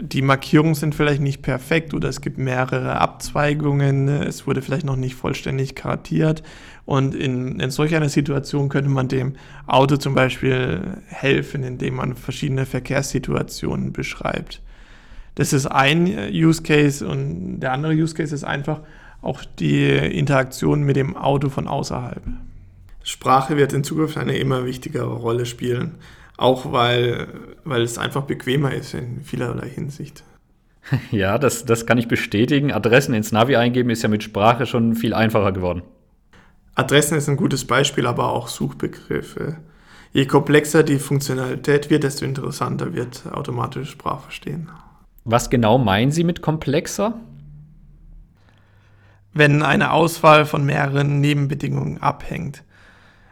Die 0.00 0.22
Markierungen 0.22 0.76
sind 0.76 0.94
vielleicht 0.94 1.20
nicht 1.20 1.42
perfekt 1.42 1.94
oder 1.94 2.08
es 2.08 2.20
gibt 2.20 2.38
mehrere 2.38 3.00
Abzweigungen, 3.00 4.06
es 4.06 4.46
wurde 4.46 4.62
vielleicht 4.62 4.86
noch 4.86 4.94
nicht 4.94 5.16
vollständig 5.16 5.74
kartiert. 5.74 6.44
Und 6.84 7.16
in, 7.16 7.58
in 7.58 7.70
solch 7.72 7.96
einer 7.96 8.08
Situation 8.08 8.68
könnte 8.68 8.90
man 8.90 9.08
dem 9.08 9.34
Auto 9.66 9.96
zum 9.96 10.14
Beispiel 10.14 10.98
helfen, 11.06 11.64
indem 11.64 11.96
man 11.96 12.14
verschiedene 12.14 12.66
Verkehrssituationen 12.66 13.92
beschreibt. 13.92 14.62
Das 15.34 15.52
ist 15.52 15.66
ein 15.66 16.06
äh, 16.06 16.30
Use 16.32 16.62
Case 16.62 17.06
und 17.06 17.60
der 17.60 17.72
andere 17.72 17.92
Use 17.92 18.14
Case 18.14 18.34
ist 18.34 18.44
einfach 18.44 18.80
auch 19.22 19.42
die 19.58 19.86
Interaktion 19.86 20.82
mit 20.82 20.96
dem 20.96 21.16
Auto 21.16 21.50
von 21.50 21.68
außerhalb. 21.68 22.22
Sprache 23.02 23.56
wird 23.56 23.72
in 23.72 23.84
Zukunft 23.84 24.16
eine 24.16 24.36
immer 24.36 24.64
wichtigere 24.66 25.14
Rolle 25.14 25.46
spielen, 25.46 25.96
auch 26.36 26.72
weil, 26.72 27.28
weil 27.64 27.82
es 27.82 27.98
einfach 27.98 28.22
bequemer 28.22 28.72
ist 28.72 28.94
in 28.94 29.22
vielerlei 29.22 29.68
Hinsicht. 29.68 30.24
Ja, 31.10 31.38
das, 31.38 31.66
das 31.66 31.86
kann 31.86 31.98
ich 31.98 32.08
bestätigen. 32.08 32.72
Adressen 32.72 33.14
ins 33.14 33.32
Navi 33.32 33.54
eingeben 33.54 33.90
ist 33.90 34.02
ja 34.02 34.08
mit 34.08 34.22
Sprache 34.22 34.66
schon 34.66 34.94
viel 34.94 35.14
einfacher 35.14 35.52
geworden. 35.52 35.82
Adressen 36.74 37.18
ist 37.18 37.28
ein 37.28 37.36
gutes 37.36 37.66
Beispiel, 37.66 38.06
aber 38.06 38.30
auch 38.32 38.48
Suchbegriffe. 38.48 39.58
Je 40.12 40.26
komplexer 40.26 40.82
die 40.82 40.98
Funktionalität 40.98 41.90
wird, 41.90 42.04
desto 42.04 42.24
interessanter 42.24 42.94
wird 42.94 43.24
automatisch 43.30 43.90
Sprachverstehen. 43.90 44.70
Was 45.24 45.50
genau 45.50 45.78
meinen 45.78 46.12
Sie 46.12 46.24
mit 46.24 46.42
komplexer? 46.42 47.20
Wenn 49.32 49.62
eine 49.62 49.92
Auswahl 49.92 50.46
von 50.46 50.64
mehreren 50.64 51.20
Nebenbedingungen 51.20 52.02
abhängt. 52.02 52.64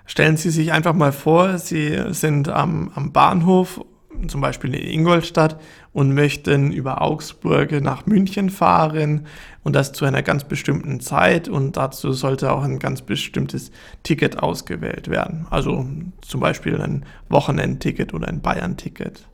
Stellen 0.07 0.37
Sie 0.37 0.51
sich 0.51 0.73
einfach 0.73 0.95
mal 0.95 1.13
vor, 1.13 1.59
Sie 1.59 2.15
sind 2.15 2.49
am, 2.49 2.91
am 2.95 3.13
Bahnhof, 3.13 3.85
zum 4.27 4.41
Beispiel 4.41 4.75
in 4.75 5.01
Ingolstadt, 5.01 5.61
und 5.93 6.15
möchten 6.15 6.73
über 6.73 7.03
Augsburg 7.03 7.73
nach 7.83 8.07
München 8.07 8.51
fahren 8.51 9.27
und 9.65 9.75
das 9.75 9.93
zu 9.93 10.05
einer 10.05 10.23
ganz 10.23 10.45
bestimmten 10.45 11.01
Zeit 11.01 11.49
und 11.49 11.77
dazu 11.77 12.13
sollte 12.13 12.53
auch 12.53 12.63
ein 12.63 12.79
ganz 12.79 13.03
bestimmtes 13.03 13.71
Ticket 14.03 14.43
ausgewählt 14.43 15.09
werden. 15.09 15.47
Also 15.51 15.87
zum 16.21 16.41
Beispiel 16.41 16.81
ein 16.81 17.05
Wochenendticket 17.29 18.15
oder 18.15 18.29
ein 18.29 18.41
Bayern-Ticket. 18.41 19.28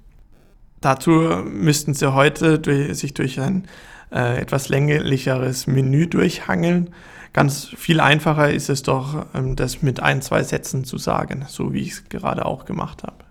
Dazu 0.85 1.13
müssten 1.47 1.95
Sie 1.95 2.13
heute 2.13 2.59
durch, 2.59 2.95
sich 2.99 3.15
durch 3.15 3.41
ein 3.41 3.67
äh, 4.13 4.39
etwas 4.39 4.69
länglicheres 4.69 5.67
Menü 5.67 6.07
durchhangeln. 6.07 6.91
Ganz 7.33 7.69
viel 7.75 8.01
einfacher 8.01 8.51
ist 8.51 8.69
es 8.69 8.83
doch, 8.83 9.25
ähm, 9.35 9.57
das 9.57 9.81
mit 9.81 10.01
ein, 10.01 10.21
zwei 10.21 10.43
Sätzen 10.43 10.85
zu 10.85 10.99
sagen, 10.99 11.47
so 11.49 11.73
wie 11.73 11.81
ich 11.81 11.93
es 11.93 12.09
gerade 12.11 12.45
auch 12.45 12.67
gemacht 12.67 13.03
habe. 13.03 13.25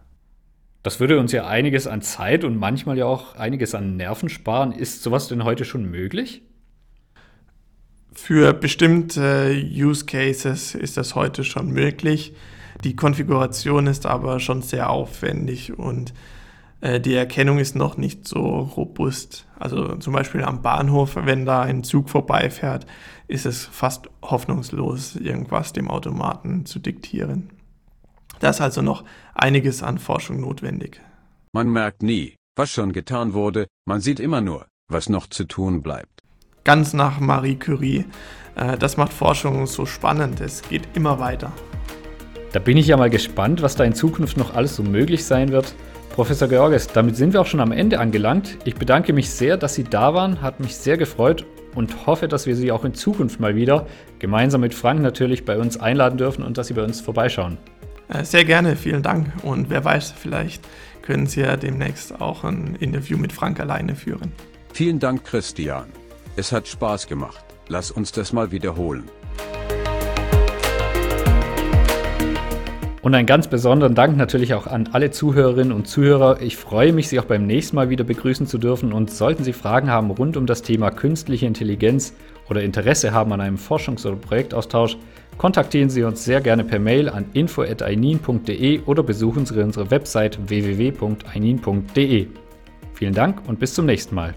Das 0.81 1.00
würde 1.00 1.19
uns 1.19 1.31
ja 1.31 1.45
einiges 1.45 1.86
an 1.86 2.01
Zeit 2.01 2.43
und 2.43 2.57
manchmal 2.57 2.98
ja 2.98 3.05
auch 3.05 3.36
einiges 3.36 3.75
an 3.75 3.98
Nerven 3.98 4.29
sparen. 4.29 4.72
Ist 4.72 5.03
sowas 5.03 5.27
denn 5.27 5.43
heute 5.43 5.63
schon 5.63 5.91
möglich? 5.91 6.41
Für 8.13 8.53
bestimmte 8.53 9.55
Use 9.72 10.07
Cases 10.07 10.74
ist 10.74 10.98
das 10.98 11.13
heute 11.13 11.43
schon 11.43 11.69
möglich. 11.69 12.33
Die 12.83 12.95
Konfiguration 12.95 13.86
ist 13.86 14.07
aber 14.07 14.39
schon 14.39 14.63
sehr 14.63 14.89
aufwendig 14.89 15.77
und 15.77 16.15
die 16.84 17.13
Erkennung 17.13 17.60
ist 17.60 17.75
noch 17.75 17.96
nicht 17.96 18.28
so 18.28 18.42
robust. 18.42 19.46
Also 19.58 19.96
zum 19.96 20.12
Beispiel 20.12 20.44
am 20.44 20.62
Bahnhof, 20.62 21.16
wenn 21.16 21.46
da 21.46 21.62
ein 21.62 21.84
Zug 21.84 22.10
vorbeifährt, 22.10 22.86
ist 23.28 23.46
es 23.46 23.66
fast 23.66 24.10
hoffnungslos, 24.22 25.16
irgendwas 25.16 25.72
dem 25.72 25.90
Automaten 25.90 26.66
zu 26.66 26.80
diktieren. 26.80 27.52
Da 28.40 28.50
ist 28.50 28.60
also 28.60 28.82
noch 28.82 29.06
einiges 29.34 29.84
an 29.84 29.98
Forschung 29.98 30.42
notwendig. 30.42 31.00
Man 31.54 31.70
merkt 31.70 32.04
nie, 32.04 32.36
was 32.58 32.72
schon 32.72 32.92
getan 32.92 33.34
wurde, 33.34 33.68
man 33.86 34.02
sieht 34.02 34.20
immer 34.20 34.42
nur, 34.42 34.66
was 34.90 35.08
noch 35.08 35.28
zu 35.28 35.46
tun 35.46 35.82
bleibt. 35.82 36.22
Ganz 36.63 36.94
nach 36.94 37.20
Marie 37.20 37.56
Curie. 37.56 38.06
Äh, 38.56 38.78
das 38.78 38.98
macht 38.98 39.13
Forschung 39.13 39.66
so 39.68 39.86
spannend. 39.86 40.42
Es 40.42 40.62
geht 40.62 40.88
immer 40.94 41.20
weiter. 41.20 41.52
Da 42.52 42.60
bin 42.60 42.78
ich 42.78 42.88
ja 42.88 42.98
mal 42.98 43.10
gespannt, 43.10 43.62
was 43.62 43.75
da 43.75 43.84
in 43.84 43.96
Zukunft 43.96 44.38
noch 44.38 44.54
alles 44.54 44.75
so 44.75 44.84
möglich 44.84 45.25
sein 45.25 45.50
wird. 45.50 45.74
Professor 46.13 46.48
Georges, 46.48 46.86
damit 46.86 47.15
sind 47.15 47.34
wir 47.34 47.41
auch 47.41 47.48
schon 47.48 47.60
am 47.60 47.72
Ende 47.72 48.00
angelangt. 48.00 48.60
Ich 48.65 48.75
bedanke 48.75 49.13
mich 49.13 49.32
sehr, 49.32 49.58
dass 49.58 49.74
Sie 49.74 49.84
da 49.84 50.13
waren, 50.13 50.43
hat 50.43 50.60
mich 50.60 50.77
sehr 50.77 50.96
gefreut 50.96 51.43
und 51.74 52.05
hoffe, 52.05 52.27
dass 52.27 52.46
wir 52.46 52.55
Sie 52.55 52.72
auch 52.72 52.86
in 52.86 52.93
Zukunft 52.93 53.39
mal 53.39 53.55
wieder, 53.55 53.88
gemeinsam 54.20 54.62
mit 54.62 54.75
Frank 54.75 55.01
natürlich, 55.01 55.43
bei 55.43 55.58
uns 55.58 55.75
einladen 55.75 56.20
dürfen 56.20 56.43
und 56.43 56.60
dass 56.60 56.67
Sie 56.67 56.75
bei 56.75 56.84
uns 56.84 57.01
vorbeischauen. 57.01 57.58
Äh, 58.10 58.25
sehr 58.25 58.46
gerne, 58.46 58.75
vielen 58.75 59.01
Dank. 59.01 59.32
Und 59.41 59.72
wer 59.72 59.84
weiß, 59.84 60.12
vielleicht 60.12 60.63
können 61.01 61.25
Sie 61.25 61.41
ja 61.41 61.58
demnächst 61.58 62.22
auch 62.22 62.43
ein 62.43 62.75
Interview 62.79 63.17
mit 63.17 63.34
Frank 63.34 63.60
alleine 63.60 63.96
führen. 63.96 64.34
Vielen 64.72 65.00
Dank, 65.00 65.24
Christian. 65.24 65.88
Es 66.36 66.51
hat 66.51 66.67
Spaß 66.67 67.08
gemacht. 67.08 67.43
Lass 67.70 67.89
uns 67.89 68.12
das 68.12 68.34
mal 68.34 68.51
wiederholen. 68.51 69.05
Und 73.03 73.13
einen 73.13 73.27
ganz 73.27 73.50
besonderen 73.50 73.95
Dank 73.95 74.15
natürlich 74.15 74.53
auch 74.53 74.65
an 74.65 74.89
alle 74.93 75.12
Zuhörerinnen 75.12 75.74
und 75.74 75.89
Zuhörer. 75.89 76.41
Ich 76.41 76.55
freue 76.55 76.93
mich, 76.93 77.10
Sie 77.10 77.19
auch 77.19 77.25
beim 77.25 77.45
nächsten 77.45 77.75
Mal 77.75 77.89
wieder 77.89 78.05
begrüßen 78.05 78.48
zu 78.48 78.57
dürfen. 78.57 78.93
Und 78.93 79.12
sollten 79.12 79.43
Sie 79.43 79.51
Fragen 79.51 79.91
haben 79.91 80.10
rund 80.10 80.38
um 80.38 80.45
das 80.45 80.62
Thema 80.62 80.89
künstliche 80.89 81.45
Intelligenz 81.45 82.13
oder 82.50 82.63
Interesse 82.63 83.12
haben 83.12 83.33
an 83.33 83.41
einem 83.41 83.57
Forschungs- 83.57 84.07
oder 84.07 84.15
Projektaustausch, 84.15 84.98
kontaktieren 85.38 85.89
Sie 85.89 86.03
uns 86.03 86.24
sehr 86.24 86.39
gerne 86.39 86.63
per 86.63 86.79
Mail 86.79 87.10
an 87.10 87.25
info.einin.de 87.33 88.81
oder 88.86 89.03
besuchen 89.03 89.45
Sie 89.45 89.62
unsere 89.62 89.91
Website 89.91 90.39
www.einin.de. 90.48 92.27
Vielen 92.93 93.13
Dank 93.13 93.41
und 93.48 93.60
bis 93.60 93.74
zum 93.74 93.86
nächsten 93.86 94.15
Mal. 94.15 94.33